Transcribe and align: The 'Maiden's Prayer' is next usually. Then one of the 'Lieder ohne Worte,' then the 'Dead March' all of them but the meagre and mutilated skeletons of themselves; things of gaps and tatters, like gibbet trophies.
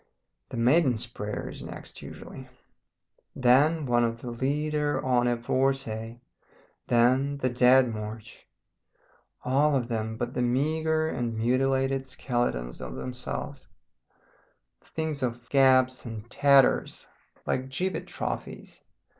The 0.49 0.57
'Maiden's 0.57 1.05
Prayer' 1.05 1.49
is 1.49 1.61
next 1.61 2.01
usually. 2.01 2.49
Then 3.35 3.85
one 3.85 4.03
of 4.03 4.19
the 4.21 4.31
'Lieder 4.31 4.99
ohne 5.05 5.43
Worte,' 5.47 6.17
then 6.87 7.37
the 7.37 7.49
'Dead 7.51 7.93
March' 7.93 8.47
all 9.45 9.75
of 9.75 9.89
them 9.89 10.17
but 10.17 10.33
the 10.33 10.41
meagre 10.41 11.07
and 11.09 11.37
mutilated 11.37 12.03
skeletons 12.07 12.81
of 12.81 12.95
themselves; 12.95 13.67
things 14.83 15.21
of 15.21 15.47
gaps 15.49 16.03
and 16.03 16.27
tatters, 16.31 17.05
like 17.45 17.69
gibbet 17.69 18.07
trophies. 18.07 18.81